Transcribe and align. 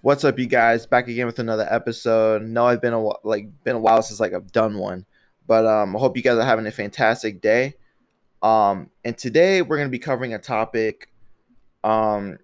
What's 0.00 0.24
up, 0.24 0.38
you 0.38 0.46
guys? 0.46 0.86
Back 0.86 1.08
again 1.08 1.26
with 1.26 1.38
another 1.38 1.66
episode. 1.68 2.42
No, 2.42 2.66
I've 2.66 2.80
been 2.80 2.92
a 2.92 3.26
like 3.26 3.46
been 3.64 3.76
a 3.76 3.80
while 3.80 4.02
since 4.02 4.20
like 4.20 4.32
I've 4.32 4.52
done 4.52 4.78
one, 4.78 5.06
but 5.46 5.66
um, 5.66 5.96
I 5.96 5.98
hope 5.98 6.16
you 6.16 6.22
guys 6.22 6.38
are 6.38 6.44
having 6.44 6.66
a 6.66 6.70
fantastic 6.70 7.40
day. 7.40 7.74
Um, 8.42 8.90
and 9.04 9.16
today 9.16 9.62
we're 9.62 9.78
gonna 9.78 9.88
be 9.88 9.98
covering 9.98 10.34
a 10.34 10.38
topic, 10.38 11.10
um, 11.82 12.38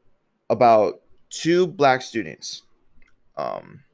about 0.51 1.03
two 1.31 1.67
black 1.67 2.03
students, 2.03 2.63
um, 3.37 3.85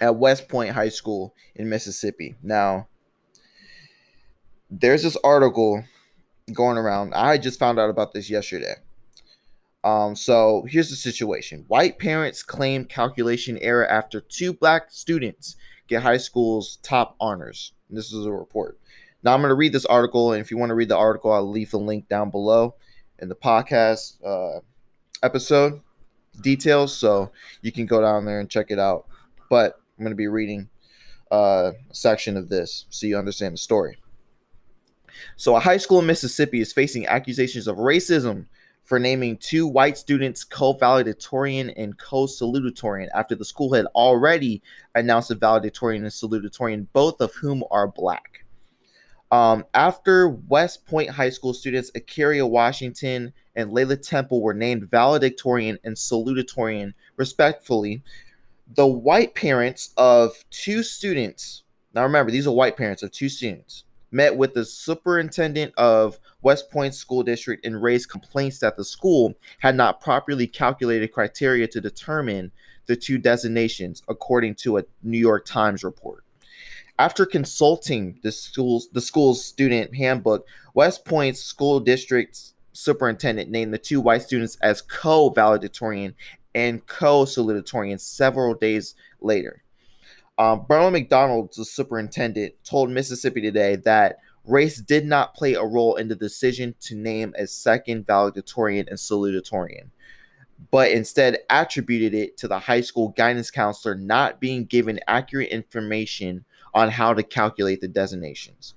at 0.00 0.16
West 0.16 0.48
Point 0.48 0.70
High 0.70 0.90
School 0.90 1.34
in 1.54 1.68
Mississippi. 1.68 2.36
Now, 2.42 2.88
there's 4.70 5.02
this 5.02 5.16
article 5.24 5.84
going 6.52 6.76
around. 6.76 7.14
I 7.14 7.38
just 7.38 7.58
found 7.58 7.78
out 7.78 7.90
about 7.90 8.12
this 8.12 8.28
yesterday 8.28 8.74
um, 9.88 10.14
so 10.14 10.66
here's 10.68 10.90
the 10.90 10.96
situation 10.96 11.64
white 11.68 11.98
parents 11.98 12.42
claim 12.42 12.84
calculation 12.84 13.58
error 13.58 13.86
after 13.88 14.20
two 14.20 14.52
black 14.52 14.90
students 14.90 15.56
get 15.86 16.02
high 16.02 16.18
school's 16.18 16.76
top 16.82 17.16
honors. 17.20 17.72
This 17.88 18.12
is 18.12 18.26
a 18.26 18.32
report. 18.32 18.78
Now 19.22 19.32
I'm 19.32 19.40
going 19.40 19.48
to 19.48 19.54
read 19.54 19.72
this 19.72 19.86
article, 19.86 20.32
and 20.32 20.40
if 20.40 20.50
you 20.50 20.58
want 20.58 20.70
to 20.70 20.74
read 20.74 20.90
the 20.90 20.96
article, 20.96 21.32
I'll 21.32 21.48
leave 21.48 21.70
the 21.70 21.78
link 21.78 22.08
down 22.08 22.30
below 22.30 22.74
in 23.18 23.28
the 23.28 23.34
podcast 23.34 24.18
uh, 24.24 24.60
episode 25.22 25.80
details, 26.40 26.96
so 26.96 27.32
you 27.62 27.72
can 27.72 27.86
go 27.86 28.00
down 28.00 28.26
there 28.26 28.40
and 28.40 28.50
check 28.50 28.66
it 28.70 28.78
out. 28.78 29.06
But 29.48 29.80
I'm 29.98 30.04
going 30.04 30.12
to 30.12 30.16
be 30.16 30.28
reading 30.28 30.68
uh, 31.32 31.72
a 31.90 31.94
section 31.94 32.36
of 32.36 32.48
this 32.48 32.84
so 32.90 33.06
you 33.06 33.18
understand 33.18 33.54
the 33.54 33.58
story. 33.58 33.98
So, 35.36 35.56
a 35.56 35.60
high 35.60 35.78
school 35.78 35.98
in 35.98 36.06
Mississippi 36.06 36.60
is 36.60 36.72
facing 36.72 37.06
accusations 37.06 37.66
of 37.66 37.78
racism 37.78 38.46
for 38.88 38.98
naming 38.98 39.36
two 39.36 39.66
white 39.66 39.98
students 39.98 40.44
co-valedictorian 40.44 41.68
and 41.76 41.98
co-salutatorian 41.98 43.08
after 43.14 43.34
the 43.34 43.44
school 43.44 43.74
had 43.74 43.84
already 43.94 44.62
announced 44.94 45.30
a 45.30 45.34
valedictorian 45.34 46.04
and 46.04 46.10
salutatorian, 46.10 46.86
both 46.94 47.20
of 47.20 47.34
whom 47.34 47.62
are 47.70 47.86
black. 47.86 48.46
Um, 49.30 49.66
after 49.74 50.30
West 50.30 50.86
Point 50.86 51.10
High 51.10 51.28
School 51.28 51.52
students 51.52 51.90
Akaria 51.90 52.48
Washington 52.48 53.34
and 53.56 53.70
Layla 53.72 54.00
Temple 54.00 54.40
were 54.40 54.54
named 54.54 54.90
valedictorian 54.90 55.78
and 55.84 55.94
salutatorian, 55.94 56.94
respectfully, 57.18 58.02
the 58.74 58.86
white 58.86 59.34
parents 59.34 59.92
of 59.98 60.32
two 60.48 60.82
students. 60.82 61.62
Now 61.92 62.04
remember, 62.04 62.32
these 62.32 62.46
are 62.46 62.54
white 62.54 62.78
parents 62.78 63.02
of 63.02 63.12
two 63.12 63.28
students 63.28 63.84
met 64.10 64.36
with 64.36 64.54
the 64.54 64.64
superintendent 64.64 65.72
of 65.76 66.18
West 66.42 66.70
Point 66.70 66.94
School 66.94 67.22
District 67.22 67.64
and 67.64 67.82
raised 67.82 68.08
complaints 68.08 68.58
that 68.60 68.76
the 68.76 68.84
school 68.84 69.34
had 69.60 69.76
not 69.76 70.00
properly 70.00 70.46
calculated 70.46 71.12
criteria 71.12 71.66
to 71.68 71.80
determine 71.80 72.52
the 72.86 72.96
two 72.96 73.18
designations, 73.18 74.02
according 74.08 74.54
to 74.54 74.78
a 74.78 74.84
New 75.02 75.18
York 75.18 75.44
Times 75.44 75.84
report. 75.84 76.24
After 76.98 77.24
consulting 77.26 78.18
the 78.22 78.32
school's 78.32 78.88
the 78.90 79.00
school's 79.00 79.44
student 79.44 79.94
handbook, 79.94 80.46
West 80.74 81.04
Point's 81.04 81.40
school 81.40 81.78
district's 81.78 82.54
superintendent 82.72 83.50
named 83.50 83.72
the 83.72 83.78
two 83.78 84.00
white 84.00 84.22
students 84.22 84.56
as 84.62 84.82
co-valedictorian 84.82 86.14
and 86.54 86.84
co-salutatorian 86.86 88.00
several 88.00 88.54
days 88.54 88.94
later. 89.20 89.62
Um, 90.38 90.64
McDonald, 90.68 91.52
the 91.56 91.64
superintendent, 91.64 92.54
told 92.64 92.90
Mississippi 92.90 93.40
Today 93.40 93.76
that 93.76 94.18
race 94.44 94.78
did 94.78 95.04
not 95.04 95.34
play 95.34 95.54
a 95.54 95.64
role 95.64 95.96
in 95.96 96.08
the 96.08 96.14
decision 96.14 96.74
to 96.80 96.94
name 96.94 97.34
a 97.36 97.46
second 97.46 98.06
valedictorian 98.06 98.86
and 98.88 98.96
salutatorian, 98.96 99.90
but 100.70 100.92
instead 100.92 101.38
attributed 101.50 102.14
it 102.14 102.36
to 102.38 102.48
the 102.48 102.60
high 102.60 102.80
school 102.80 103.08
guidance 103.08 103.50
counselor 103.50 103.96
not 103.96 104.40
being 104.40 104.64
given 104.64 105.00
accurate 105.08 105.48
information 105.50 106.44
on 106.72 106.88
how 106.88 107.12
to 107.12 107.22
calculate 107.24 107.80
the 107.80 107.88
designations. 107.88 108.74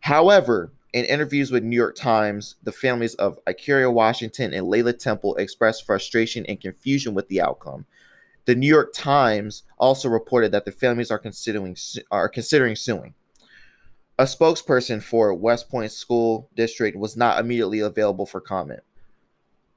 However, 0.00 0.70
in 0.92 1.06
interviews 1.06 1.50
with 1.50 1.64
New 1.64 1.76
York 1.76 1.96
Times, 1.96 2.56
the 2.62 2.70
families 2.70 3.14
of 3.14 3.42
Akaria 3.46 3.92
Washington 3.92 4.52
and 4.52 4.66
Layla 4.66 4.96
Temple 4.96 5.34
expressed 5.36 5.86
frustration 5.86 6.44
and 6.46 6.60
confusion 6.60 7.14
with 7.14 7.26
the 7.28 7.40
outcome, 7.40 7.86
the 8.46 8.54
New 8.54 8.68
York 8.68 8.92
Times 8.94 9.62
also 9.78 10.08
reported 10.08 10.52
that 10.52 10.64
the 10.64 10.72
families 10.72 11.10
are 11.10 11.18
considering 11.18 11.76
are 12.10 12.28
considering 12.28 12.76
suing. 12.76 13.14
A 14.18 14.24
spokesperson 14.24 15.02
for 15.02 15.34
West 15.34 15.68
Point 15.68 15.90
School 15.90 16.48
District 16.54 16.96
was 16.96 17.16
not 17.16 17.40
immediately 17.40 17.80
available 17.80 18.26
for 18.26 18.40
comment. 18.40 18.80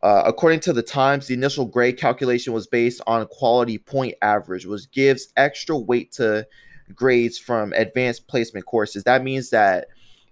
Uh, 0.04 0.22
according 0.26 0.60
to 0.60 0.74
the 0.74 0.84
Times, 0.84 1.26
the 1.26 1.34
initial 1.34 1.66
grade 1.66 1.98
calculation 1.98 2.54
was 2.54 2.68
based 2.68 3.02
on 3.08 3.26
quality 3.28 3.80
point 3.80 4.14
average, 4.22 4.66
which 4.66 4.92
gives 4.92 5.34
extra 5.38 5.76
weight 5.76 6.12
to 6.12 6.46
grades 6.94 7.40
from 7.40 7.74
advanced 7.74 8.28
placement 8.28 8.66
courses. 8.66 9.04
That 9.06 9.24
means 9.24 9.50
that 9.50 9.88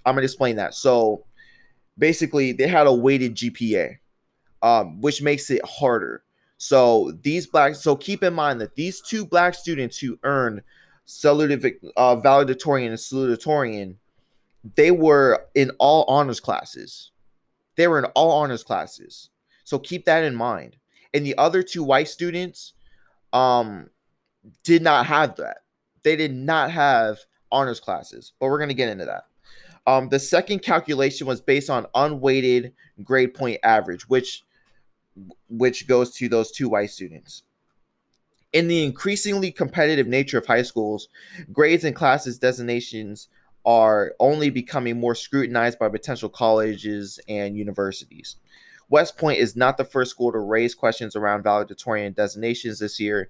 I'm 0.06 0.14
going 0.14 0.22
to 0.22 0.26
explain 0.26 0.58
that. 0.58 0.76
So 0.76 1.26
basically, 1.98 2.52
they 2.52 2.68
had 2.68 2.86
a 2.86 2.94
weighted 2.94 3.36
GPA, 3.36 3.98
um, 4.62 5.02
which 5.02 5.24
makes 5.24 5.50
it 5.50 5.66
harder. 5.66 6.24
So 6.58 7.12
these 7.22 7.48
black, 7.48 7.76
so 7.76 7.96
keep 7.96 8.24
in 8.24 8.34
mind 8.34 8.62
that 8.62 8.76
these 8.76 9.02
two 9.02 9.26
black 9.26 9.56
students 9.56 9.98
who 9.98 10.18
earned 10.24 10.62
salutatorian, 11.06 11.92
uh, 11.98 12.16
valedictorian 12.16 12.92
and 12.92 13.00
salutatorian, 13.00 13.96
they 14.76 14.92
were 14.92 15.46
in 15.54 15.72
all 15.80 16.06
honors 16.08 16.40
classes. 16.40 17.12
They 17.76 17.88
were 17.88 18.00
in 18.00 18.06
all 18.16 18.32
honors 18.32 18.64
classes. 18.64 19.30
So 19.64 19.78
keep 19.80 20.06
that 20.06 20.24
in 20.24 20.36
mind. 20.36 20.78
And 21.14 21.26
the 21.26 21.38
other 21.38 21.62
two 21.62 21.84
white 21.84 22.08
students, 22.08 22.74
um, 23.34 23.90
did 24.64 24.82
not 24.82 25.06
have 25.06 25.36
that. 25.38 25.58
They 26.04 26.16
did 26.16 26.34
not 26.34 26.72
have 26.72 27.20
honors 27.52 27.80
classes, 27.80 28.34
but 28.40 28.48
we're 28.48 28.60
gonna 28.60 28.74
get 28.74 28.90
into 28.90 29.06
that. 29.06 29.26
Um, 29.88 30.10
the 30.10 30.20
second 30.20 30.60
calculation 30.60 31.28
was 31.28 31.42
based 31.42 31.70
on 31.70 31.86
unweighted 31.94 32.74
grade 33.04 33.34
point 33.34 33.60
average, 33.64 34.08
which 34.10 34.44
which 35.50 35.88
goes 35.88 36.12
to 36.16 36.30
those 36.30 36.52
two 36.52 36.70
white 36.70 36.90
students. 36.90 37.44
In 38.54 38.68
the 38.68 38.84
increasingly 38.84 39.52
competitive 39.52 40.08
nature 40.08 40.38
of 40.38 40.46
high 40.46 40.62
schools, 40.62 41.10
grades 41.52 41.84
and 41.84 41.96
classes 41.96 42.40
designations 42.40 43.28
are 43.66 44.14
only 44.20 44.50
becoming 44.50 45.00
more 45.00 45.16
scrutinized 45.16 45.80
by 45.80 45.90
potential 45.90 46.30
colleges 46.30 47.20
and 47.28 47.58
universities. 47.58 48.38
West 48.90 49.18
Point 49.18 49.40
is 49.40 49.56
not 49.56 49.78
the 49.78 49.84
first 49.84 50.12
school 50.12 50.32
to 50.32 50.38
raise 50.38 50.76
questions 50.76 51.16
around 51.16 51.42
valedictorian 51.42 52.14
designations 52.14 52.78
this 52.78 53.00
year. 53.00 53.30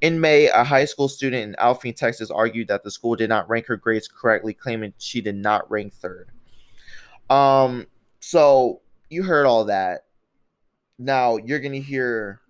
In 0.00 0.20
May, 0.20 0.48
a 0.48 0.64
high 0.64 0.84
school 0.84 1.08
student 1.08 1.44
in 1.44 1.56
Alpine, 1.58 1.94
Texas, 1.94 2.30
argued 2.30 2.68
that 2.68 2.82
the 2.82 2.90
school 2.90 3.14
did 3.14 3.28
not 3.28 3.48
rank 3.48 3.66
her 3.66 3.76
grades 3.76 4.08
correctly, 4.08 4.52
claiming 4.52 4.92
she 4.98 5.20
did 5.20 5.36
not 5.36 5.70
rank 5.70 5.94
third. 5.94 6.30
Um, 7.30 7.86
so 8.18 8.80
you 9.08 9.22
heard 9.22 9.46
all 9.46 9.66
that. 9.66 10.05
Now 10.98 11.36
you're 11.36 11.60
gonna 11.60 11.78
hear 11.78 12.40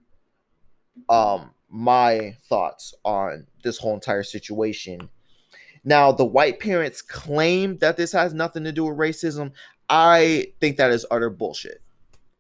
um 1.09 1.51
my 1.69 2.37
thoughts 2.49 2.95
on 3.05 3.47
this 3.63 3.79
whole 3.79 3.95
entire 3.95 4.23
situation. 4.23 5.09
Now, 5.85 6.11
the 6.11 6.25
white 6.25 6.59
parents 6.59 7.03
claim 7.03 7.79
that 7.79 7.97
this 7.97 8.13
has 8.13 8.35
nothing 8.35 8.65
to 8.65 8.73
do 8.73 8.85
with 8.85 8.99
racism. 8.99 9.53
I 9.89 10.53
think 10.61 10.77
that 10.77 10.91
is 10.91 11.07
utter 11.11 11.31
bullshit. 11.31 11.81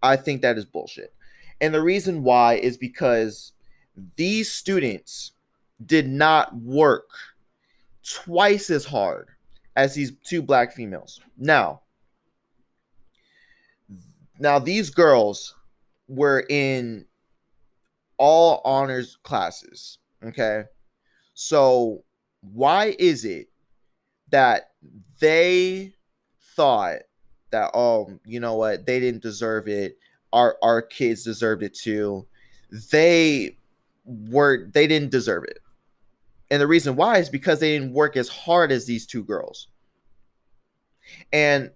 I 0.02 0.16
think 0.16 0.42
that 0.42 0.58
is 0.58 0.64
bullshit. 0.64 1.12
And 1.60 1.72
the 1.72 1.82
reason 1.82 2.22
why 2.22 2.54
is 2.54 2.76
because 2.76 3.52
these 4.16 4.50
students 4.50 5.32
did 5.84 6.08
not 6.08 6.54
work 6.56 7.08
twice 8.02 8.70
as 8.70 8.84
hard 8.84 9.28
as 9.74 9.94
these 9.94 10.12
two 10.24 10.42
black 10.42 10.72
females. 10.72 11.20
Now, 11.36 11.82
now 14.38 14.58
these 14.58 14.90
girls 14.90 15.54
were 16.08 16.44
in 16.48 17.06
all 18.18 18.60
honors 18.64 19.18
classes. 19.22 19.98
Okay. 20.22 20.64
So 21.34 22.04
why 22.40 22.96
is 22.98 23.24
it 23.24 23.48
that 24.30 24.70
they 25.20 25.92
thought 26.54 27.00
that 27.50 27.70
oh 27.74 28.10
you 28.24 28.40
know 28.40 28.54
what 28.54 28.86
they 28.86 29.00
didn't 29.00 29.22
deserve 29.22 29.68
it 29.68 29.98
our 30.32 30.56
our 30.62 30.82
kids 30.82 31.24
deserved 31.24 31.62
it 31.62 31.74
too 31.74 32.26
they 32.90 33.56
were 34.04 34.68
they 34.72 34.86
didn't 34.86 35.10
deserve 35.10 35.44
it 35.44 35.58
and 36.50 36.60
the 36.60 36.66
reason 36.66 36.96
why 36.96 37.18
is 37.18 37.28
because 37.28 37.60
they 37.60 37.78
didn't 37.78 37.92
work 37.92 38.16
as 38.16 38.28
hard 38.28 38.72
as 38.72 38.86
these 38.86 39.06
two 39.06 39.22
girls 39.22 39.68
and 41.32 41.70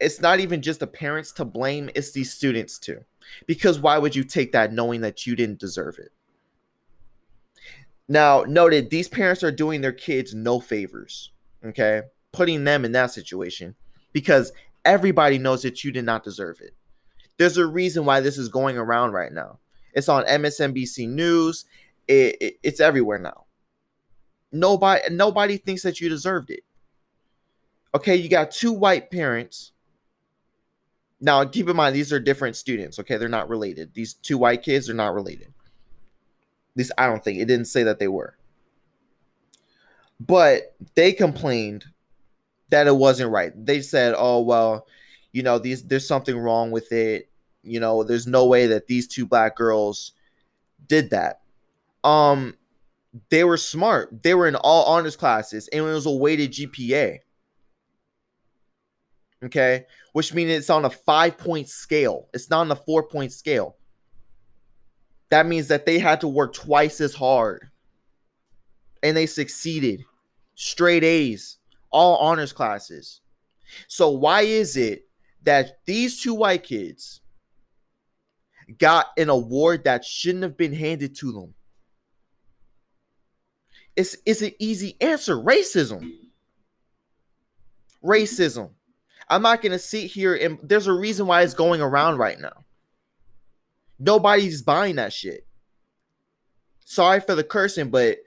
it's 0.00 0.20
not 0.20 0.40
even 0.40 0.62
just 0.62 0.80
the 0.80 0.86
parents 0.86 1.32
to 1.32 1.44
blame 1.44 1.90
it's 1.94 2.12
these 2.12 2.32
students 2.32 2.78
too 2.78 3.04
because 3.46 3.78
why 3.78 3.98
would 3.98 4.14
you 4.14 4.24
take 4.24 4.52
that 4.52 4.72
knowing 4.72 5.00
that 5.02 5.26
you 5.26 5.36
didn't 5.36 5.58
deserve 5.60 5.98
it? 5.98 6.12
Now, 8.08 8.44
noted, 8.46 8.90
these 8.90 9.08
parents 9.08 9.42
are 9.42 9.52
doing 9.52 9.80
their 9.80 9.92
kids 9.92 10.34
no 10.34 10.60
favors, 10.60 11.30
okay? 11.64 12.02
Putting 12.32 12.64
them 12.64 12.84
in 12.84 12.92
that 12.92 13.12
situation 13.12 13.74
because 14.12 14.52
everybody 14.84 15.38
knows 15.38 15.62
that 15.62 15.84
you 15.84 15.92
did 15.92 16.04
not 16.04 16.24
deserve 16.24 16.60
it. 16.60 16.74
There's 17.38 17.56
a 17.56 17.66
reason 17.66 18.04
why 18.04 18.20
this 18.20 18.38
is 18.38 18.48
going 18.48 18.76
around 18.76 19.12
right 19.12 19.32
now. 19.32 19.58
It's 19.94 20.08
on 20.08 20.24
MSNBC 20.24 21.08
News. 21.08 21.64
It, 22.08 22.36
it, 22.40 22.54
it's 22.62 22.80
everywhere 22.80 23.18
now. 23.18 23.44
Nobody 24.50 25.02
nobody 25.10 25.56
thinks 25.56 25.82
that 25.82 26.00
you 26.00 26.08
deserved 26.08 26.50
it. 26.50 26.62
Okay, 27.94 28.16
you 28.16 28.28
got 28.28 28.50
two 28.50 28.72
white 28.72 29.10
parents. 29.10 29.72
Now, 31.24 31.44
keep 31.44 31.68
in 31.68 31.76
mind 31.76 31.94
these 31.94 32.12
are 32.12 32.18
different 32.18 32.56
students. 32.56 32.98
Okay, 32.98 33.16
they're 33.16 33.28
not 33.28 33.48
related. 33.48 33.94
These 33.94 34.14
two 34.14 34.36
white 34.36 34.62
kids 34.64 34.90
are 34.90 34.94
not 34.94 35.14
related. 35.14 35.46
At 35.46 36.76
least 36.76 36.92
I 36.98 37.06
don't 37.06 37.22
think 37.22 37.38
it 37.38 37.46
didn't 37.46 37.66
say 37.66 37.84
that 37.84 38.00
they 38.00 38.08
were. 38.08 38.36
But 40.18 40.74
they 40.94 41.12
complained 41.12 41.84
that 42.70 42.88
it 42.88 42.96
wasn't 42.96 43.30
right. 43.30 43.52
They 43.54 43.82
said, 43.82 44.14
"Oh 44.18 44.40
well, 44.40 44.86
you 45.30 45.44
know, 45.44 45.58
these 45.58 45.84
there's 45.84 46.06
something 46.06 46.36
wrong 46.36 46.72
with 46.72 46.90
it. 46.90 47.28
You 47.62 47.78
know, 47.78 48.02
there's 48.02 48.26
no 48.26 48.46
way 48.46 48.66
that 48.66 48.88
these 48.88 49.06
two 49.06 49.24
black 49.24 49.56
girls 49.56 50.12
did 50.88 51.10
that." 51.10 51.40
Um 52.02 52.56
they 53.28 53.44
were 53.44 53.58
smart. 53.58 54.22
They 54.22 54.34
were 54.34 54.48
in 54.48 54.56
all 54.56 54.86
honors 54.86 55.16
classes 55.16 55.68
and 55.68 55.84
it 55.84 55.92
was 55.92 56.06
a 56.06 56.10
weighted 56.10 56.52
GPA. 56.52 57.18
Okay, 59.44 59.86
which 60.12 60.32
means 60.32 60.50
it's 60.50 60.70
on 60.70 60.84
a 60.84 60.90
5-point 60.90 61.68
scale. 61.68 62.28
It's 62.32 62.48
not 62.48 62.60
on 62.60 62.70
a 62.70 62.76
4-point 62.76 63.32
scale. 63.32 63.76
That 65.30 65.46
means 65.46 65.68
that 65.68 65.84
they 65.84 65.98
had 65.98 66.20
to 66.20 66.28
work 66.28 66.52
twice 66.54 67.00
as 67.00 67.14
hard. 67.14 67.70
And 69.02 69.16
they 69.16 69.26
succeeded. 69.26 70.04
Straight 70.54 71.02
A's, 71.02 71.58
all 71.90 72.18
honors 72.18 72.52
classes. 72.52 73.20
So 73.88 74.10
why 74.10 74.42
is 74.42 74.76
it 74.76 75.08
that 75.42 75.78
these 75.86 76.20
two 76.20 76.34
white 76.34 76.62
kids 76.62 77.20
got 78.78 79.06
an 79.16 79.28
award 79.28 79.84
that 79.84 80.04
shouldn't 80.04 80.44
have 80.44 80.56
been 80.56 80.74
handed 80.74 81.16
to 81.16 81.32
them? 81.32 81.54
It's, 83.96 84.16
it's 84.24 84.42
an 84.42 84.52
easy 84.60 84.96
answer 85.00 85.34
racism. 85.34 86.12
Racism. 88.04 88.70
I'm 89.28 89.42
not 89.42 89.62
going 89.62 89.72
to 89.72 89.78
sit 89.78 90.10
here 90.10 90.34
and 90.34 90.58
there's 90.62 90.86
a 90.86 90.92
reason 90.92 91.26
why 91.26 91.42
it's 91.42 91.54
going 91.54 91.80
around 91.80 92.18
right 92.18 92.40
now. 92.40 92.64
Nobody's 93.98 94.62
buying 94.62 94.96
that 94.96 95.12
shit. 95.12 95.46
Sorry 96.84 97.20
for 97.20 97.34
the 97.34 97.44
cursing, 97.44 97.90
but 97.90 98.18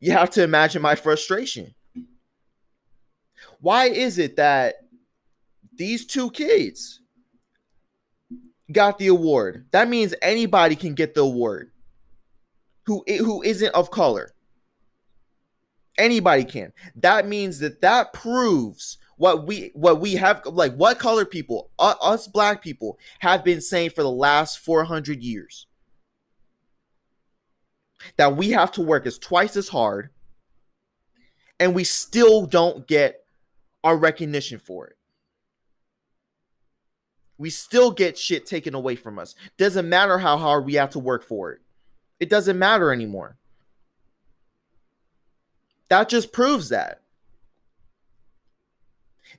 you 0.00 0.12
have 0.12 0.30
to 0.30 0.42
imagine 0.42 0.82
my 0.82 0.94
frustration. 0.94 1.74
Why 3.60 3.86
is 3.86 4.18
it 4.18 4.36
that 4.36 4.76
these 5.74 6.06
two 6.06 6.30
kids 6.30 7.00
got 8.72 8.98
the 8.98 9.08
award? 9.08 9.66
That 9.72 9.88
means 9.88 10.14
anybody 10.22 10.74
can 10.74 10.94
get 10.94 11.14
the 11.14 11.20
award 11.20 11.70
who 12.84 13.04
who 13.06 13.42
isn't 13.42 13.74
of 13.74 13.90
color. 13.90 14.32
Anybody 15.98 16.44
can. 16.44 16.72
That 16.96 17.28
means 17.28 17.58
that 17.58 17.80
that 17.82 18.12
proves 18.12 18.98
what 19.20 19.46
we 19.46 19.70
what 19.74 20.00
we 20.00 20.14
have 20.14 20.40
like 20.46 20.74
what 20.76 20.98
color 20.98 21.26
people 21.26 21.68
us 21.78 22.26
black 22.26 22.62
people 22.62 22.98
have 23.18 23.44
been 23.44 23.60
saying 23.60 23.90
for 23.90 24.02
the 24.02 24.10
last 24.10 24.58
400 24.60 25.22
years. 25.22 25.66
That 28.16 28.34
we 28.34 28.52
have 28.52 28.72
to 28.72 28.80
work 28.80 29.04
as 29.04 29.18
twice 29.18 29.58
as 29.58 29.68
hard 29.68 30.08
and 31.58 31.74
we 31.74 31.84
still 31.84 32.46
don't 32.46 32.88
get 32.88 33.22
our 33.84 33.94
recognition 33.94 34.58
for 34.58 34.86
it. 34.86 34.96
We 37.36 37.50
still 37.50 37.90
get 37.90 38.16
shit 38.16 38.46
taken 38.46 38.74
away 38.74 38.96
from 38.96 39.18
us. 39.18 39.34
Doesn't 39.58 39.86
matter 39.86 40.16
how 40.16 40.38
hard 40.38 40.64
we 40.64 40.74
have 40.74 40.90
to 40.90 40.98
work 40.98 41.24
for 41.24 41.52
it. 41.52 41.60
It 42.20 42.30
doesn't 42.30 42.58
matter 42.58 42.90
anymore. 42.90 43.36
That 45.90 46.08
just 46.08 46.32
proves 46.32 46.70
that. 46.70 46.99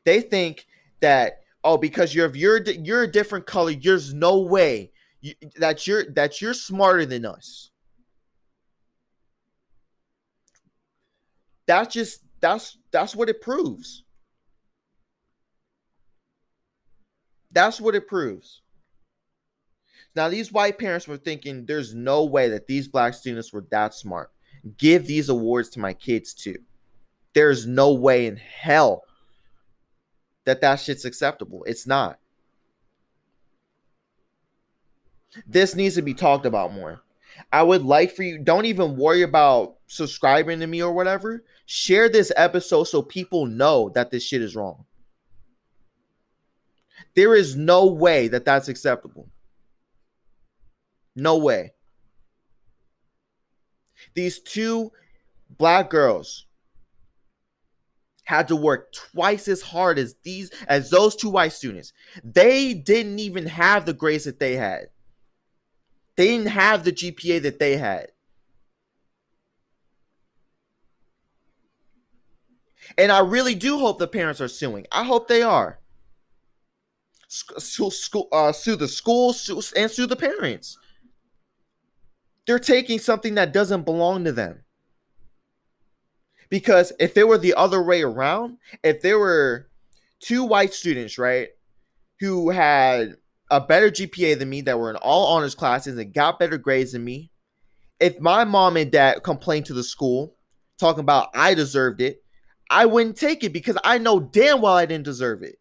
They 0.06 0.22
think 0.22 0.68
that 1.00 1.42
oh 1.64 1.78
because 1.78 2.14
you're 2.14 2.34
you're 2.36 2.62
you're 2.64 3.04
a 3.04 3.12
different 3.12 3.46
color, 3.46 3.74
there's 3.74 4.14
no 4.14 4.40
way 4.40 4.92
you, 5.22 5.36
that 5.58 5.86
you're 5.88 6.06
that 6.14 6.42
you're 6.42 6.54
smarter 6.54 7.06
than 7.06 7.26
us. 7.26 7.70
That's 11.68 11.94
just 11.94 12.22
that's 12.40 12.78
that's 12.92 13.16
what 13.16 13.30
it 13.30 13.42
proves. 13.42 14.04
That's 17.54 17.82
what 17.82 17.96
it 17.96 18.08
proves. 18.08 18.62
Now, 20.16 20.30
these 20.30 20.52
white 20.52 20.78
parents 20.78 21.08
were 21.08 21.18
thinking 21.18 21.66
there's 21.66 21.94
no 21.94 22.26
way 22.26 22.50
that 22.50 22.68
these 22.68 22.88
black 22.88 23.14
students 23.14 23.54
were 23.54 23.66
that 23.72 23.94
smart 23.94 24.32
give 24.78 25.08
these 25.08 25.30
awards 25.30 25.70
to 25.70 25.80
my 25.80 25.94
kids 25.94 26.34
too. 26.34 26.58
There's 27.34 27.66
no 27.66 27.94
way 27.94 28.28
in 28.28 28.38
hell 28.38 29.04
that 30.46 30.62
that 30.62 30.76
shit's 30.80 31.06
acceptable. 31.06 31.64
It's 31.66 31.88
not. 31.88 32.20
This 35.48 35.76
needs 35.76 35.96
to 35.96 36.02
be 36.02 36.14
talked 36.14 36.46
about 36.46 36.74
more. 36.74 37.02
I 37.52 37.64
would 37.64 37.84
like 37.84 38.12
for 38.12 38.24
you, 38.24 38.38
don't 38.38 38.66
even 38.66 38.98
worry 38.98 39.22
about 39.22 39.76
subscribing 39.88 40.60
to 40.60 40.68
me 40.68 40.84
or 40.84 40.92
whatever. 40.92 41.44
Share 41.66 42.10
this 42.10 42.32
episode 42.36 42.86
so 42.86 43.02
people 43.02 43.46
know 43.46 43.90
that 43.96 44.12
this 44.12 44.24
shit 44.24 44.42
is 44.42 44.56
wrong. 44.56 44.86
There 47.16 47.36
is 47.36 47.56
no 47.56 47.88
way 47.88 48.28
that 48.28 48.46
that's 48.46 48.68
acceptable. 48.68 49.30
No 51.16 51.38
way 51.38 51.74
these 54.14 54.40
two 54.40 54.92
black 55.58 55.90
girls 55.90 56.46
had 58.32 58.48
to 58.48 58.56
work 58.56 58.94
twice 58.94 59.50
as 59.50 59.62
hard 59.62 60.00
as 60.00 60.16
these 60.24 60.52
as 60.70 60.90
those 60.90 61.18
two 61.18 61.30
white 61.30 61.52
students. 61.52 61.92
They 62.24 62.74
didn't 62.74 63.20
even 63.20 63.46
have 63.46 63.86
the 63.86 63.94
grades 63.94 64.24
that 64.24 64.40
they 64.40 64.56
had. 64.56 64.88
They 66.16 66.28
didn't 66.28 66.48
have 66.48 66.86
the 66.86 66.94
GPA 66.94 67.42
that 67.42 67.60
they 67.60 67.76
had. 67.76 68.08
And 72.98 73.12
I 73.12 73.20
really 73.20 73.54
do 73.54 73.78
hope 73.80 74.00
the 74.00 74.08
parents 74.08 74.40
are 74.40 74.48
suing. 74.48 74.88
I 74.94 75.04
hope 75.04 75.28
they 75.28 75.42
are. 75.42 75.80
Sue, 77.28 77.90
sue, 77.90 78.28
uh, 78.32 78.54
sue 78.54 78.78
the 78.78 78.88
schools 78.88 79.42
sue, 79.42 79.62
and 79.76 79.92
sue 79.92 80.06
the 80.06 80.16
parents. 80.16 80.78
They're 82.48 82.60
taking 82.60 83.00
something 83.00 83.36
that 83.36 83.52
doesn't 83.52 83.84
belong 83.84 84.24
to 84.24 84.32
them. 84.32 84.64
Because 86.52 86.92
if 87.00 87.18
it 87.18 87.28
were 87.28 87.38
the 87.40 87.56
other 87.56 87.82
way 87.82 88.04
around, 88.04 88.58
if 88.84 89.02
there 89.02 89.18
were 89.18 89.70
two 90.20 90.44
white 90.44 90.74
students, 90.74 91.18
right, 91.18 91.48
who 92.20 92.52
had 92.52 93.16
a 93.50 93.62
better 93.62 93.90
GPA 93.90 94.38
than 94.38 94.50
me, 94.50 94.62
that 94.62 94.78
were 94.78 94.90
in 94.90 94.98
all 94.98 95.36
honors 95.36 95.56
classes 95.56 95.98
and 95.98 96.14
got 96.14 96.38
better 96.38 96.58
grades 96.58 96.92
than 96.92 97.04
me, 97.04 97.32
if 98.02 98.20
my 98.20 98.44
mom 98.44 98.76
and 98.76 98.92
dad 98.92 99.24
complained 99.24 99.66
to 99.68 99.74
the 99.74 99.84
school 99.84 100.36
talking 100.78 101.00
about 101.00 101.30
I 101.34 101.54
deserved 101.54 102.02
it, 102.02 102.22
I 102.70 102.86
wouldn't 102.86 103.18
take 103.18 103.44
it 103.46 103.54
because 103.54 103.78
I 103.84 103.98
know 103.98 104.20
damn 104.20 104.62
well 104.62 104.74
I 104.74 104.86
didn't 104.86 105.06
deserve 105.06 105.44
it. 105.44 105.56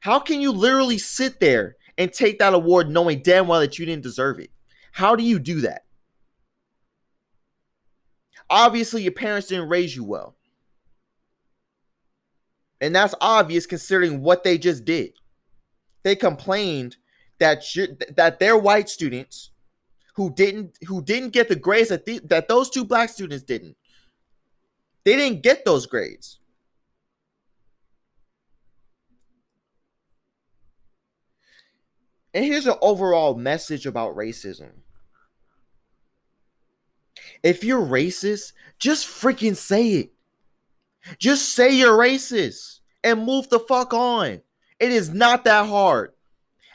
How 0.00 0.20
can 0.20 0.40
you 0.40 0.52
literally 0.52 0.98
sit 0.98 1.40
there 1.40 1.76
and 1.98 2.12
take 2.12 2.38
that 2.38 2.54
award 2.54 2.88
knowing 2.88 3.22
damn 3.22 3.48
well 3.48 3.60
that 3.60 3.78
you 3.78 3.86
didn't 3.86 4.04
deserve 4.04 4.38
it? 4.38 4.50
How 4.92 5.16
do 5.16 5.24
you 5.24 5.38
do 5.40 5.62
that? 5.62 5.82
Obviously, 8.50 9.02
your 9.02 9.12
parents 9.12 9.46
didn't 9.48 9.68
raise 9.68 9.94
you 9.94 10.04
well. 10.04 10.36
And 12.80 12.94
that's 12.94 13.14
obvious 13.20 13.66
considering 13.66 14.22
what 14.22 14.42
they 14.42 14.58
just 14.58 14.84
did. 14.84 15.12
They 16.02 16.16
complained 16.16 16.96
that 17.38 17.62
that 18.16 18.40
their 18.40 18.56
white 18.56 18.88
students 18.88 19.50
who 20.14 20.34
didn't 20.34 20.76
who 20.86 21.02
didn't 21.02 21.30
get 21.30 21.48
the 21.48 21.56
grades 21.56 21.90
that 21.90 22.04
the, 22.06 22.18
that 22.24 22.48
those 22.48 22.70
two 22.70 22.84
black 22.84 23.10
students 23.10 23.44
didn't. 23.44 23.76
They 25.04 25.16
didn't 25.16 25.42
get 25.42 25.64
those 25.64 25.86
grades. 25.86 26.40
And 32.32 32.44
here's 32.44 32.66
an 32.66 32.76
overall 32.80 33.34
message 33.34 33.86
about 33.86 34.16
racism. 34.16 34.70
If 37.42 37.64
you're 37.64 37.84
racist, 37.84 38.52
just 38.78 39.06
freaking 39.06 39.56
say 39.56 39.88
it. 39.88 40.12
Just 41.18 41.54
say 41.54 41.72
you're 41.72 41.96
racist 41.96 42.80
and 43.02 43.24
move 43.24 43.48
the 43.48 43.58
fuck 43.60 43.94
on. 43.94 44.42
It 44.78 44.92
is 44.92 45.10
not 45.10 45.44
that 45.44 45.66
hard. 45.66 46.12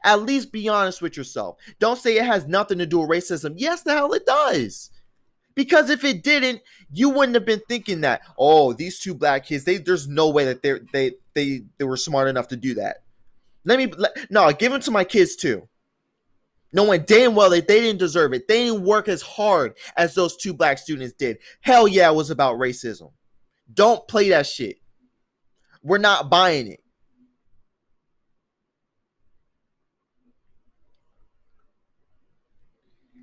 At 0.04 0.22
least 0.22 0.52
be 0.52 0.70
honest 0.70 1.02
with 1.02 1.18
yourself. 1.18 1.58
Don't 1.80 1.98
say 1.98 2.18
it 2.18 2.26
has 2.26 2.46
nothing 2.48 2.78
to 2.78 2.86
do 2.86 3.00
with 3.00 3.10
racism. 3.10 3.56
Yes, 3.58 3.82
the 3.82 3.94
hell 3.94 4.14
it 4.14 4.26
does. 4.26 4.92
Because 5.56 5.90
if 5.90 6.04
it 6.04 6.24
didn't, 6.24 6.62
you 6.92 7.10
wouldn't 7.10 7.36
have 7.36 7.46
been 7.46 7.62
thinking 7.68 8.02
that. 8.02 8.22
Oh, 8.38 8.74
these 8.74 9.00
two 9.00 9.16
black 9.16 9.46
kids, 9.46 9.64
they 9.64 9.78
there's 9.78 10.08
no 10.08 10.30
way 10.30 10.46
that 10.46 10.62
they 10.62 10.80
they 10.92 11.12
they 11.34 11.62
they 11.78 11.86
were 11.86 11.98
smart 11.98 12.28
enough 12.28 12.50
to 12.50 12.58
do 12.58 12.76
that. 12.76 12.98
Let 13.64 13.80
me 13.80 13.88
let, 13.88 14.30
no, 14.30 14.52
give 14.52 14.72
them 14.72 14.82
to 14.82 14.92
my 14.92 15.04
kids 15.04 15.36
too. 15.36 15.68
Knowing 16.76 17.04
damn 17.08 17.34
well 17.34 17.50
that 17.50 17.70
they 17.70 17.80
didn't 17.80 18.00
deserve 18.00 18.34
it. 18.34 18.50
They 18.50 18.66
didn't 18.66 18.84
work 18.84 19.08
as 19.08 19.22
hard 19.22 19.78
as 19.96 20.14
those 20.14 20.36
two 20.36 20.54
black 20.54 20.78
students 20.78 21.16
did. 21.18 21.38
Hell 21.62 21.88
yeah, 21.88 22.12
it 22.12 22.16
was 22.16 22.30
about 22.30 22.60
racism. 22.60 23.14
Don't 23.74 24.06
play 24.10 24.30
that 24.30 24.46
shit. 24.46 24.76
We're 25.82 26.00
not 26.00 26.30
buying 26.30 26.68
it. 26.68 26.82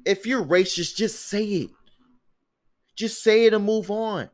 If 0.06 0.26
you're 0.26 0.42
racist, 0.42 0.96
just 0.96 1.28
say 1.28 1.44
it. 1.44 1.70
Just 2.96 3.22
say 3.22 3.44
it 3.44 3.54
and 3.54 3.64
move 3.64 3.90
on. 3.90 4.30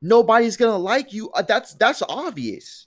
Nobody's 0.00 0.56
gonna 0.56 0.78
like 0.78 1.12
you. 1.12 1.30
Uh, 1.32 1.42
that's 1.42 1.74
that's 1.74 2.02
obvious. 2.08 2.86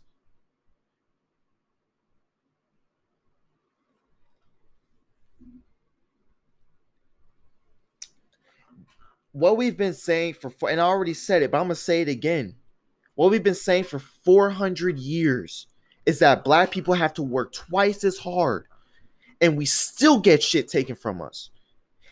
What 9.34 9.58
we've 9.58 9.75
been 9.75 9.94
saying 9.94 10.36
for, 10.36 10.52
and 10.70 10.80
I 10.80 10.86
already 10.86 11.13
said 11.13 11.42
it, 11.42 11.52
but 11.52 11.58
I'm 11.58 11.66
gonna 11.66 11.75
say 11.75 12.02
it 12.02 12.08
again. 12.08 12.56
What 13.16 13.30
we've 13.30 13.44
been 13.44 13.54
saying 13.54 13.84
for 13.84 14.00
400 14.00 14.98
years 14.98 15.68
is 16.06 16.20
that 16.20 16.44
black 16.44 16.72
people 16.72 16.94
have 16.94 17.13
to 17.16 17.24
work 17.24 17.54
twice 17.54 18.04
as 18.04 18.20
hard 18.20 18.66
and 19.42 19.58
we 19.58 19.66
still 19.66 20.20
get 20.20 20.42
shit 20.42 20.68
taken 20.68 20.96
from 20.96 21.22
us. 21.22 21.50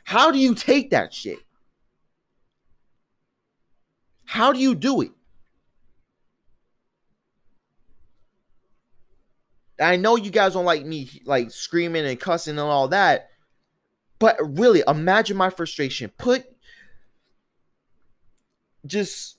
How 0.03 0.31
do 0.31 0.37
you 0.37 0.53
take 0.53 0.89
that 0.89 1.13
shit? 1.13 1.39
How 4.25 4.51
do 4.51 4.59
you 4.59 4.75
do 4.75 5.01
it? 5.01 5.11
I 9.79 9.95
know 9.95 10.15
you 10.15 10.29
guys 10.29 10.53
don't 10.53 10.65
like 10.65 10.85
me 10.85 11.09
like 11.25 11.51
screaming 11.51 12.05
and 12.05 12.19
cussing 12.19 12.51
and 12.51 12.59
all 12.59 12.89
that, 12.89 13.29
but 14.19 14.37
really 14.41 14.83
imagine 14.87 15.37
my 15.37 15.49
frustration. 15.49 16.11
Put 16.17 16.45
just 18.85 19.37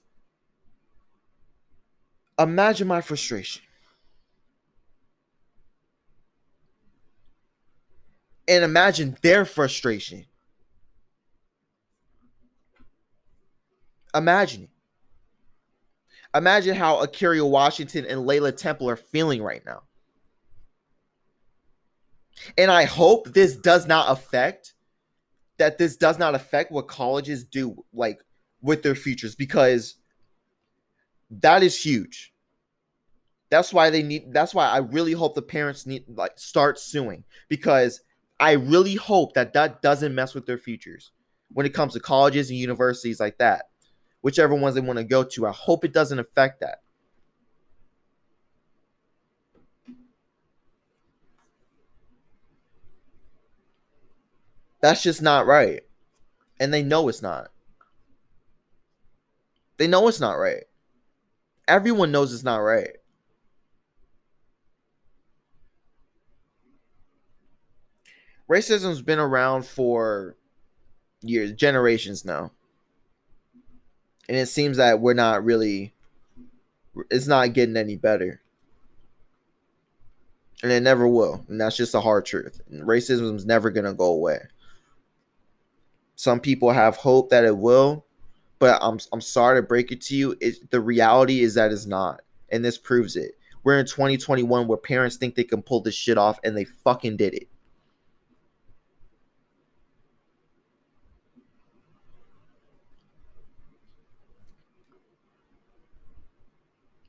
imagine 2.38 2.86
my 2.86 3.00
frustration. 3.00 3.62
And 8.48 8.64
imagine 8.64 9.16
their 9.22 9.44
frustration. 9.44 10.26
Imagine 14.14 14.64
it. 14.64 14.68
Imagine 16.34 16.74
how 16.74 17.00
Akira 17.00 17.44
Washington 17.44 18.06
and 18.06 18.20
Layla 18.20 18.56
Temple 18.56 18.88
are 18.88 18.96
feeling 18.96 19.42
right 19.42 19.64
now. 19.66 19.82
And 22.56 22.70
I 22.70 22.84
hope 22.84 23.32
this 23.32 23.56
does 23.56 23.86
not 23.86 24.10
affect 24.10 24.74
that 25.58 25.78
this 25.78 25.96
does 25.96 26.18
not 26.18 26.34
affect 26.34 26.72
what 26.72 26.88
colleges 26.88 27.44
do 27.44 27.84
like 27.92 28.20
with 28.62 28.82
their 28.82 28.94
futures 28.94 29.34
because 29.34 29.96
that 31.30 31.62
is 31.62 31.84
huge. 31.84 32.32
That's 33.50 33.72
why 33.72 33.90
they 33.90 34.02
need 34.02 34.32
that's 34.32 34.54
why 34.54 34.66
I 34.68 34.78
really 34.78 35.12
hope 35.12 35.34
the 35.34 35.42
parents 35.42 35.86
need 35.86 36.04
like 36.08 36.38
start 36.38 36.78
suing 36.78 37.24
because 37.48 38.00
I 38.40 38.52
really 38.52 38.94
hope 38.94 39.34
that 39.34 39.52
that 39.52 39.82
doesn't 39.82 40.14
mess 40.14 40.34
with 40.34 40.46
their 40.46 40.56
futures 40.58 41.12
when 41.52 41.66
it 41.66 41.74
comes 41.74 41.92
to 41.92 42.00
colleges 42.00 42.48
and 42.48 42.58
universities 42.58 43.20
like 43.20 43.38
that. 43.38 43.68
Whichever 44.22 44.54
ones 44.54 44.74
they 44.74 44.80
want 44.80 44.98
to 44.98 45.04
go 45.04 45.22
to, 45.24 45.46
I 45.46 45.52
hope 45.52 45.84
it 45.84 45.92
doesn't 45.92 46.18
affect 46.18 46.60
that. 46.60 46.78
That's 54.82 55.02
just 55.02 55.22
not 55.22 55.46
right. 55.46 55.82
And 56.60 56.74
they 56.74 56.82
know 56.82 57.08
it's 57.08 57.22
not. 57.22 57.51
They 59.76 59.86
know 59.86 60.08
it's 60.08 60.20
not 60.20 60.38
right. 60.38 60.64
Everyone 61.66 62.12
knows 62.12 62.32
it's 62.32 62.44
not 62.44 62.58
right. 62.58 62.90
Racism's 68.48 69.00
been 69.00 69.18
around 69.18 69.64
for 69.64 70.36
years, 71.22 71.52
generations 71.52 72.24
now. 72.24 72.50
And 74.28 74.36
it 74.36 74.46
seems 74.46 74.76
that 74.76 75.00
we're 75.00 75.14
not 75.14 75.44
really 75.44 75.94
it's 77.10 77.26
not 77.26 77.52
getting 77.54 77.76
any 77.76 77.96
better. 77.96 78.40
And 80.62 80.70
it 80.70 80.82
never 80.82 81.08
will. 81.08 81.44
And 81.48 81.60
that's 81.60 81.76
just 81.76 81.94
a 81.94 82.00
hard 82.00 82.24
truth. 82.24 82.60
Racism 82.70 83.34
is 83.34 83.46
never 83.46 83.70
going 83.70 83.84
to 83.84 83.94
go 83.94 84.12
away. 84.12 84.38
Some 86.14 86.38
people 86.38 86.70
have 86.70 86.96
hope 86.96 87.30
that 87.30 87.44
it 87.44 87.56
will, 87.56 88.04
but 88.62 88.78
I'm 88.80 89.00
I'm 89.12 89.20
sorry 89.20 89.60
to 89.60 89.66
break 89.66 89.90
it 89.90 90.00
to 90.02 90.14
you. 90.14 90.36
It, 90.40 90.70
the 90.70 90.80
reality 90.80 91.40
is 91.40 91.54
that 91.54 91.72
it's 91.72 91.84
not, 91.84 92.20
and 92.50 92.64
this 92.64 92.78
proves 92.78 93.16
it. 93.16 93.32
We're 93.64 93.80
in 93.80 93.86
2021 93.86 94.68
where 94.68 94.78
parents 94.78 95.16
think 95.16 95.34
they 95.34 95.42
can 95.42 95.62
pull 95.62 95.80
this 95.80 95.96
shit 95.96 96.16
off, 96.16 96.38
and 96.44 96.56
they 96.56 96.62
fucking 96.62 97.16
did 97.16 97.34
it. 97.34 97.48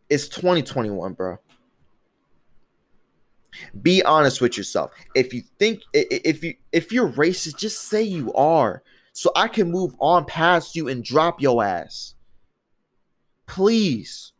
It's 0.10 0.27
2021, 0.29 1.13
bro. 1.13 1.38
Be 3.79 4.01
honest 4.01 4.41
with 4.41 4.57
yourself. 4.57 4.89
If 5.13 5.36
you 5.36 5.43
think 5.60 5.83
if 5.93 6.43
you 6.43 6.55
if 6.72 6.91
you're 6.91 7.10
racist, 7.10 7.60
just 7.60 7.83
say 7.83 8.01
you 8.01 8.33
are 8.33 8.81
so 9.13 9.32
I 9.36 9.48
can 9.48 9.72
move 9.72 9.96
on 10.00 10.25
past 10.25 10.75
you 10.75 10.89
and 10.89 11.03
drop 11.03 11.39
your 11.39 11.63
ass. 11.63 12.15
Please. 13.46 14.32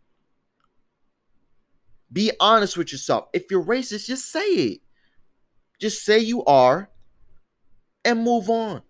Be 2.12 2.32
honest 2.40 2.76
with 2.76 2.92
yourself. 2.92 3.28
If 3.34 3.46
you're 3.50 3.64
racist, 3.64 4.08
just 4.08 4.32
say 4.32 4.46
it. 4.46 4.80
Just 5.80 6.04
say 6.04 6.20
you 6.20 6.44
are 6.46 6.90
and 8.04 8.24
move 8.24 8.50
on. 8.50 8.82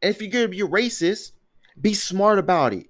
And 0.00 0.14
if 0.14 0.20
you're 0.20 0.30
going 0.30 0.44
to 0.44 0.48
be 0.48 0.60
racist, 0.60 1.32
be 1.80 1.94
smart 1.94 2.38
about 2.38 2.72
it. 2.72 2.86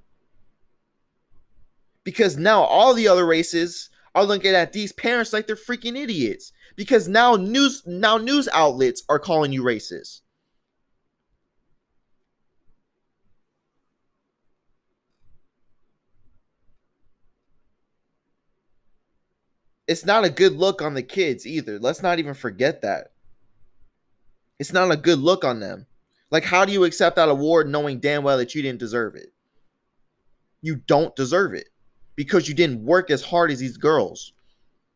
Because 2.04 2.36
now 2.36 2.62
all 2.62 2.94
the 2.94 3.08
other 3.08 3.26
races 3.26 3.90
are 4.14 4.24
looking 4.24 4.54
at 4.54 4.72
these 4.72 4.92
parents 4.92 5.32
like 5.32 5.46
they're 5.46 5.56
freaking 5.56 5.96
idiots. 5.96 6.52
Because 6.74 7.06
now 7.06 7.36
news 7.36 7.82
now 7.86 8.16
news 8.16 8.48
outlets 8.52 9.02
are 9.10 9.18
calling 9.18 9.52
you 9.52 9.62
racist. 9.62 10.21
It's 19.86 20.04
not 20.04 20.24
a 20.24 20.30
good 20.30 20.52
look 20.52 20.80
on 20.80 20.94
the 20.94 21.02
kids 21.02 21.46
either. 21.46 21.78
Let's 21.78 22.02
not 22.02 22.18
even 22.18 22.34
forget 22.34 22.82
that. 22.82 23.12
It's 24.58 24.72
not 24.72 24.92
a 24.92 24.96
good 24.96 25.18
look 25.18 25.44
on 25.44 25.60
them. 25.60 25.86
Like, 26.30 26.44
how 26.44 26.64
do 26.64 26.72
you 26.72 26.84
accept 26.84 27.16
that 27.16 27.28
award 27.28 27.68
knowing 27.68 28.00
damn 28.00 28.22
well 28.22 28.38
that 28.38 28.54
you 28.54 28.62
didn't 28.62 28.78
deserve 28.78 29.16
it? 29.16 29.32
You 30.62 30.76
don't 30.76 31.14
deserve 31.16 31.52
it 31.54 31.68
because 32.14 32.48
you 32.48 32.54
didn't 32.54 32.84
work 32.84 33.10
as 33.10 33.22
hard 33.22 33.50
as 33.50 33.58
these 33.58 33.76
girls. 33.76 34.32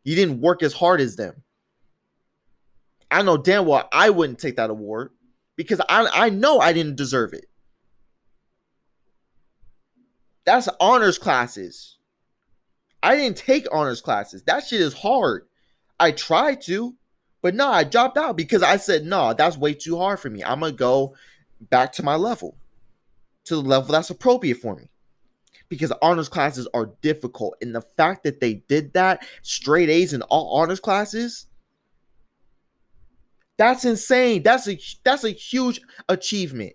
You 0.05 0.15
didn't 0.15 0.41
work 0.41 0.63
as 0.63 0.73
hard 0.73 1.01
as 1.01 1.17
them. 1.17 1.43
I 3.11 3.23
know 3.23 3.37
damn 3.37 3.67
well 3.67 3.89
I 3.93 4.11
wouldn't 4.11 4.39
take 4.39 4.57
that 4.57 4.71
award 4.71 5.11
because 5.57 5.81
I, 5.89 6.09
I 6.13 6.31
know 6.31 6.61
I 6.61 6.73
didn't 6.73 6.97
deserve 6.97 7.33
it. 7.33 7.47
That's 10.45 10.69
honors 10.81 11.19
classes. 11.19 11.96
I 13.03 13.17
didn't 13.17 13.37
take 13.37 13.67
honors 13.73 14.01
classes. 14.01 14.43
That 14.45 14.65
shit 14.65 14.81
is 14.81 14.95
hard. 14.95 15.47
I 15.99 16.13
tried 16.13 16.61
to, 16.63 16.95
but 17.43 17.55
no, 17.55 17.69
I 17.69 17.85
dropped 17.85 18.19
out 18.19 18.37
because 18.37 18.63
I 18.63 18.77
said, 18.77 19.05
no, 19.05 19.33
that's 19.33 19.57
way 19.57 19.75
too 19.75 19.97
hard 19.99 20.21
for 20.21 20.31
me. 20.31 20.43
I'm 20.43 20.61
going 20.61 20.73
to 20.73 20.77
go 20.77 21.15
back 21.61 21.93
to 21.93 22.03
my 22.03 22.17
level, 22.17 22.57
to 23.45 23.57
the 23.57 23.63
level 23.63 23.93
that's 23.93 24.11
appropriate 24.11 24.59
for 24.59 24.75
me. 24.77 24.89
Because 25.69 25.93
honors 26.01 26.29
classes 26.29 26.69
are 26.75 26.93
difficult. 27.03 27.57
And 27.61 27.75
the 27.75 27.81
fact 27.81 28.23
that 28.25 28.41
they 28.41 28.55
did 28.55 28.93
that, 28.93 29.27
straight 29.43 29.89
A's 29.89 30.13
in 30.13 30.23
all 30.23 30.61
honors 30.61 30.81
classes, 30.81 31.47
that's 33.57 33.85
insane. 33.85 34.43
That's 34.43 34.69
a 34.69 34.79
that's 35.03 35.25
a 35.25 35.31
huge 35.31 35.81
achievement 36.09 36.75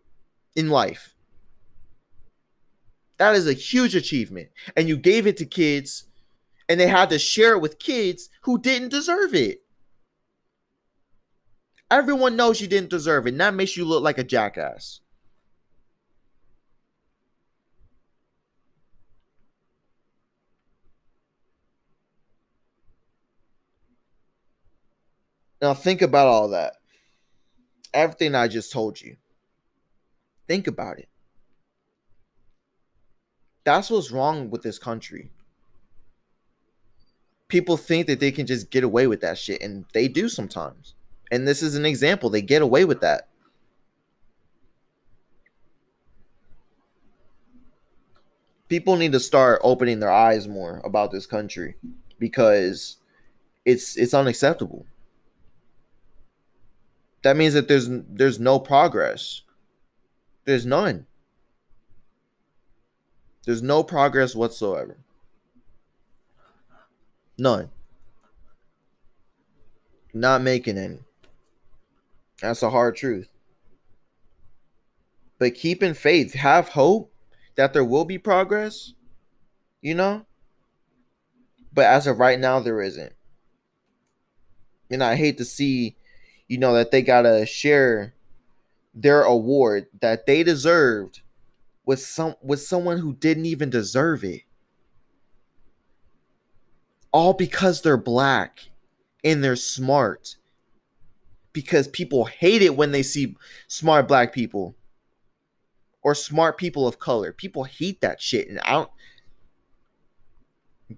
in 0.56 0.70
life. 0.70 1.16
That 3.18 3.36
is 3.36 3.48
a 3.48 3.54
huge 3.54 3.96
achievement. 3.96 4.50
And 4.76 4.90
you 4.90 4.98
gave 4.98 5.28
it 5.28 5.38
to 5.38 5.46
kids 5.46 6.06
and 6.72 6.80
they 6.80 6.88
had 6.88 7.10
to 7.10 7.20
share 7.20 7.52
it 7.52 7.60
with 7.60 7.80
kids 7.80 8.30
who 8.44 8.58
didn't 8.58 8.88
deserve 8.88 9.36
it. 9.36 9.62
Everyone 11.92 12.38
knows 12.38 12.62
you 12.62 12.68
didn't 12.70 12.90
deserve 12.90 13.28
it, 13.28 13.32
and 13.32 13.42
that 13.42 13.54
makes 13.54 13.76
you 13.76 13.84
look 13.84 14.02
like 14.02 14.18
a 14.18 14.24
jackass. 14.24 15.02
Now 25.62 25.74
think 25.74 26.02
about 26.02 26.28
all 26.28 26.48
that. 26.52 26.76
Everything 27.94 28.34
I 28.34 28.48
just 28.48 28.72
told 28.72 29.02
you. 29.02 29.18
Think 30.48 30.68
about 30.68 31.00
it. 31.00 31.10
That's 33.66 33.90
what's 33.90 34.10
wrong 34.10 34.50
with 34.50 34.62
this 34.64 34.80
country. 34.80 35.32
People 37.52 37.76
think 37.76 38.08
that 38.08 38.22
they 38.22 38.32
can 38.32 38.48
just 38.48 38.72
get 38.72 38.82
away 38.82 39.08
with 39.08 39.20
that 39.20 39.38
shit, 39.38 39.62
and 39.62 39.84
they 39.94 40.08
do 40.08 40.30
sometimes. 40.30 40.96
And 41.30 41.46
this 41.46 41.62
is 41.62 41.76
an 41.76 41.86
example. 41.86 42.30
They 42.30 42.42
get 42.42 42.62
away 42.62 42.86
with 42.86 43.02
that. 43.02 43.28
People 48.70 48.96
need 48.96 49.12
to 49.12 49.20
start 49.20 49.60
opening 49.66 50.00
their 50.00 50.10
eyes 50.10 50.48
more 50.48 50.82
about 50.86 51.12
this 51.12 51.26
country 51.26 51.76
because 52.18 52.96
it's 53.66 53.98
it's 53.98 54.14
unacceptable. 54.14 54.86
That 57.24 57.36
means 57.36 57.54
that 57.54 57.68
there's 57.68 57.90
there's 57.90 58.40
no 58.40 58.60
progress. 58.60 59.42
There's 60.46 60.66
none. 60.66 61.06
There's 63.46 63.62
no 63.62 63.84
progress 63.84 64.36
whatsoever. 64.36 64.96
None. 67.42 67.72
Not 70.14 70.44
making 70.44 70.78
any. 70.78 71.00
That's 72.40 72.62
a 72.62 72.70
hard 72.70 72.96
truth. 72.96 73.30
But 75.40 75.56
keep 75.56 75.82
in 75.82 75.96
faith, 75.96 76.36
have 76.36 76.70
hope 76.70 77.12
that 77.56 77.74
there 77.74 77.84
will 77.84 78.06
be 78.06 78.20
progress, 78.20 78.94
you 79.82 79.96
know? 79.96 80.28
But 81.74 81.86
as 81.86 82.06
of 82.06 82.20
right 82.20 82.40
now, 82.40 82.60
there 82.60 82.80
isn't. 82.80 83.14
And 84.92 85.04
I 85.04 85.16
hate 85.16 85.40
to 85.40 85.46
see, 85.46 85.96
you 86.48 86.60
know, 86.60 86.76
that 86.76 86.92
they 86.92 87.02
got 87.02 87.24
to 87.24 87.48
share 87.48 88.14
their 88.94 89.24
award 89.24 89.88
that 90.02 90.28
they 90.28 90.44
deserved 90.44 91.22
with 91.88 92.02
some 92.02 92.36
with 92.44 92.62
someone 92.62 93.00
who 93.00 93.14
didn't 93.14 93.48
even 93.48 93.72
deserve 93.72 94.24
it. 94.24 94.44
All 97.12 97.34
because 97.34 97.82
they're 97.82 97.98
black 97.98 98.70
and 99.24 99.44
they're 99.44 99.56
smart. 99.56 100.36
Because 101.54 101.88
people 101.88 102.26
hate 102.26 102.62
it 102.62 102.78
when 102.78 102.92
they 102.92 103.04
see 103.04 103.36
smart 103.68 104.08
black 104.08 104.34
people 104.34 104.76
or 106.02 106.16
smart 106.16 106.58
people 106.58 106.88
of 106.88 107.00
color. 107.00 107.34
People 107.34 107.66
hate 107.66 108.02
that 108.02 108.22
shit 108.22 108.48
and 108.48 108.60
I 108.62 108.74
don't 108.74 108.90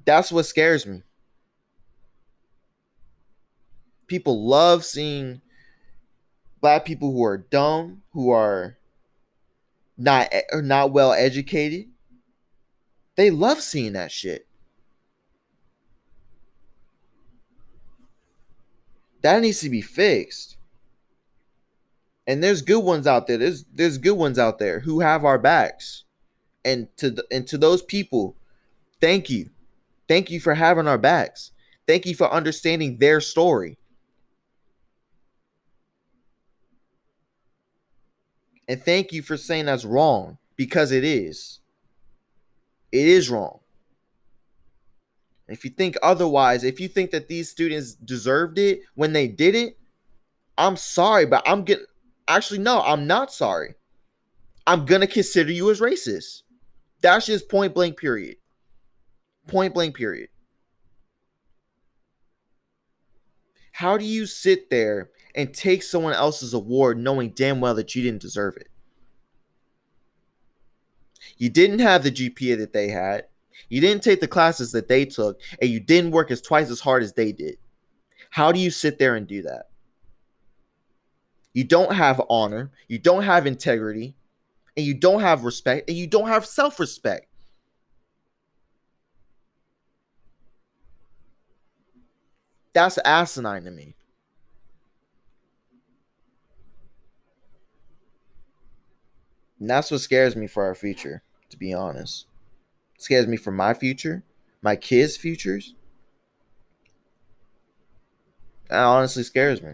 that's 0.05 0.32
what 0.32 0.46
scares 0.46 0.86
me. 0.86 1.03
People 4.08 4.48
love 4.48 4.84
seeing 4.86 5.41
black 6.62 6.86
people 6.86 7.12
who 7.12 7.24
are 7.24 7.38
dumb, 7.38 8.01
who 8.12 8.29
are 8.32 8.77
not 9.98 10.27
eh, 10.32 10.41
not 10.55 10.91
well 10.91 11.13
educated. 11.13 11.88
They 13.15 13.29
love 13.29 13.62
seeing 13.62 13.93
that 13.93 14.12
shit. 14.12 14.48
That 19.24 19.42
needs 19.42 19.62
to 19.62 19.70
be 19.70 19.82
fixed. 19.82 20.58
And 22.27 22.44
there's 22.44 22.62
good 22.62 22.82
ones 22.84 23.08
out 23.08 23.27
there. 23.27 23.38
There's 23.38 23.65
there's 23.74 23.98
good 23.98 24.18
ones 24.18 24.38
out 24.38 24.60
there 24.60 24.80
who 24.80 25.00
have 25.00 25.25
our 25.25 25.39
backs. 25.39 26.03
And 26.65 26.88
to 26.98 27.10
the, 27.10 27.25
and 27.30 27.46
to 27.48 27.58
those 27.58 27.82
people, 27.82 28.38
thank 29.01 29.30
you. 29.30 29.50
Thank 30.08 30.30
you 30.30 30.39
for 30.39 30.53
having 30.53 30.88
our 30.88 30.98
backs. 30.98 31.51
Thank 31.88 32.06
you 32.06 32.15
for 32.15 32.32
understanding 32.32 32.98
their 32.98 33.20
story. 33.20 33.77
And 38.68 38.82
thank 38.82 39.12
you 39.12 39.22
for 39.22 39.36
saying 39.36 39.65
that's 39.65 39.83
wrong 39.83 40.38
because 40.55 40.92
it 40.94 41.03
is. 41.03 41.59
It 42.94 43.07
is 43.07 43.29
wrong. 43.29 43.59
If 45.48 45.66
you 45.66 45.72
think 45.72 45.96
otherwise, 46.01 46.64
if 46.64 46.79
you 46.79 46.88
think 46.88 47.12
that 47.12 47.27
these 47.27 47.50
students 47.50 47.94
deserved 47.94 48.58
it 48.58 48.82
when 48.96 49.14
they 49.14 49.27
did 49.27 49.56
it, 49.56 49.77
I'm 50.58 50.77
sorry, 50.77 51.25
but 51.25 51.44
I'm 51.46 51.64
getting 51.64 51.86
actually 52.27 52.60
no, 52.60 52.82
I'm 52.82 53.08
not 53.08 53.34
sorry. 53.34 53.75
I'm 54.66 54.86
gonna 54.86 55.08
consider 55.08 55.51
you 55.51 55.70
as 55.70 55.82
racist. 55.82 56.44
That's 57.01 57.25
just 57.25 57.50
point 57.50 57.74
blank, 57.74 57.98
period. 57.98 58.38
Point 59.48 59.74
blank, 59.74 59.96
period. 59.98 60.29
How 63.74 63.98
do 63.98 64.06
you 64.06 64.25
sit 64.25 64.70
there 64.70 65.10
and 65.36 65.53
take 65.53 65.84
someone 65.84 66.14
else's 66.14 66.53
award 66.53 66.98
knowing 66.98 67.32
damn 67.32 67.60
well 67.60 67.74
that 67.75 67.96
you 67.96 68.03
didn't 68.03 68.22
deserve 68.22 68.56
it? 68.56 68.70
You 71.38 71.50
didn't 71.50 71.79
have 71.79 72.03
the 72.03 72.12
GPA 72.12 72.58
that 72.60 72.72
they 72.72 72.90
had. 72.90 73.25
You 73.70 73.81
didn't 73.81 74.03
take 74.03 74.20
the 74.20 74.27
classes 74.27 74.72
that 74.72 74.87
they 74.87 75.05
took, 75.05 75.39
and 75.61 75.70
you 75.70 75.79
didn't 75.79 76.11
work 76.11 76.31
as 76.31 76.42
twice 76.42 76.70
as 76.70 76.79
hard 76.79 77.03
as 77.03 77.13
they 77.13 77.31
did. 77.31 77.57
How 78.31 78.51
do 78.51 78.59
you 78.59 78.72
sit 78.72 79.00
there 79.00 79.16
and 79.16 79.27
do 79.27 79.42
that? 79.44 79.70
You 81.53 81.63
don't 81.63 81.94
have 81.94 82.22
honor, 82.29 82.72
you 82.87 82.98
don't 82.98 83.24
have 83.24 83.46
integrity, 83.46 84.16
and 84.75 84.85
you 84.85 84.94
don't 84.96 85.22
have 85.22 85.44
respect, 85.44 85.87
and 85.87 85.98
you 85.98 86.07
don't 86.07 86.27
have 86.27 86.46
self 86.46 86.79
respect. 86.79 87.27
That's 92.74 92.98
asinine 93.05 93.66
to 93.66 93.72
me. 93.72 93.96
And 99.59 99.70
that's 99.70 99.92
what 99.92 100.01
scares 100.01 100.35
me 100.35 100.48
for 100.48 100.66
our 100.66 100.75
future, 100.75 101.22
to 101.50 101.57
be 101.57 101.74
honest. 101.74 102.25
Scares 103.03 103.27
me 103.27 103.35
for 103.35 103.51
my 103.51 103.74
future, 103.74 104.24
my 104.61 104.77
kids' 104.77 105.18
futures. 105.18 105.75
That 108.70 108.81
honestly 108.81 109.24
scares 109.24 109.61
me. 109.61 109.74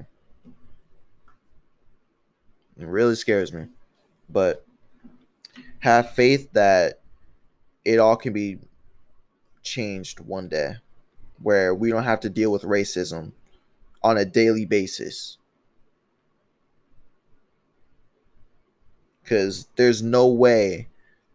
It 2.79 2.87
really 2.87 3.13
scares 3.13 3.53
me. 3.53 3.67
But 4.27 4.65
have 5.81 6.09
faith 6.09 6.51
that 6.53 7.01
it 7.85 7.99
all 7.99 8.15
can 8.15 8.33
be 8.33 8.57
changed 9.61 10.21
one 10.21 10.49
day 10.49 10.77
where 11.39 11.75
we 11.75 11.91
don't 11.91 12.05
have 12.05 12.21
to 12.21 12.31
deal 12.31 12.51
with 12.51 12.63
racism 12.63 13.33
on 14.01 14.17
a 14.17 14.25
daily 14.25 14.65
basis. 14.65 15.37
Because 19.21 19.67
there's 19.75 20.01
no 20.01 20.27
way 20.27 20.87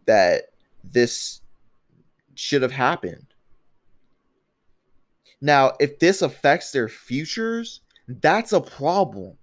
that 0.05 0.49
this 0.83 1.39
should 2.35 2.61
have 2.61 2.71
happened. 2.71 3.27
Now, 5.41 5.73
if 5.79 5.99
this 5.99 6.21
affects 6.21 6.71
their 6.71 6.87
futures, 6.87 7.81
that's 8.07 8.53
a 8.53 8.61
problem. 8.61 9.37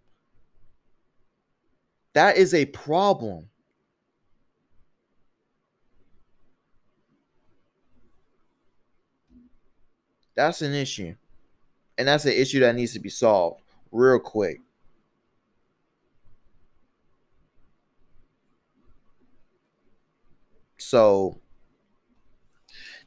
That 2.14 2.36
is 2.36 2.54
a 2.54 2.66
problem. 2.66 3.48
That's 10.34 10.62
an 10.62 10.72
issue. 10.72 11.14
And 11.98 12.08
that's 12.08 12.24
an 12.24 12.32
issue 12.32 12.60
that 12.60 12.74
needs 12.74 12.94
to 12.94 13.00
be 13.00 13.10
solved 13.10 13.62
real 13.90 14.18
quick. 14.18 14.60
So 20.78 21.41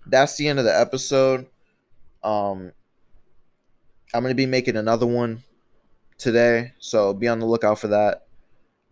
that's 0.07 0.37
the 0.37 0.47
end 0.47 0.59
of 0.59 0.65
the 0.65 0.77
episode. 0.77 1.47
Um 2.23 2.71
I'm 4.13 4.23
to 4.23 4.33
be 4.33 4.45
making 4.45 4.77
another 4.77 5.05
one 5.05 5.43
today, 6.17 6.73
so 6.79 7.13
be 7.13 7.27
on 7.27 7.39
the 7.39 7.45
lookout 7.45 7.79
for 7.79 7.87
that. 7.89 8.27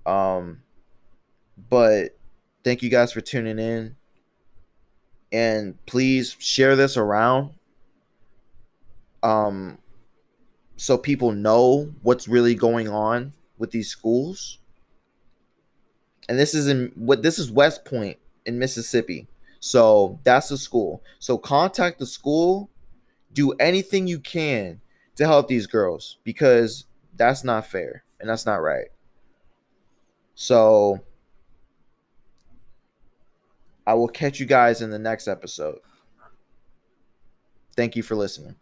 Um 0.06 0.62
but 1.70 2.18
thank 2.64 2.82
you 2.82 2.90
guys 2.90 3.12
for 3.12 3.22
tuning 3.22 3.60
in 3.60 3.96
and 5.32 5.84
please 5.86 6.36
share 6.40 6.76
this 6.76 6.98
around 6.98 7.52
um, 9.24 9.78
so 10.76 10.98
people 10.98 11.32
know 11.32 11.94
what's 12.04 12.28
really 12.28 12.54
going 12.54 12.90
on 12.90 13.34
with 13.58 13.72
these 13.72 13.90
schools. 13.90 14.60
And 16.28 16.38
this 16.38 16.54
is 16.54 16.68
in 16.68 16.92
what 16.96 17.24
this 17.24 17.40
is 17.40 17.52
West 17.52 17.86
Point 17.86 18.18
in 18.46 18.60
Mississippi. 18.60 19.28
So 19.64 20.20
that's 20.26 20.50
the 20.50 20.58
school. 20.58 21.02
So 21.20 21.38
contact 21.38 21.98
the 21.98 22.06
school, 22.06 22.70
do 23.32 23.54
anything 23.54 24.08
you 24.08 24.20
can 24.20 24.82
to 25.16 25.26
help 25.26 25.48
these 25.48 25.68
girls 25.68 26.18
because 26.26 26.84
that's 27.16 27.46
not 27.46 27.66
fair 27.66 28.04
and 28.20 28.30
that's 28.30 28.46
not 28.46 28.62
right. 28.62 28.88
So 30.36 31.00
I 33.88 33.94
will 33.94 34.10
catch 34.10 34.42
you 34.42 34.46
guys 34.46 34.82
in 34.82 34.90
the 34.90 35.00
next 35.00 35.30
episode. 35.30 35.80
Thank 37.78 37.96
you 37.96 38.04
for 38.04 38.16
listening. 38.18 38.58